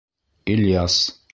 Ильяс. 0.53 0.97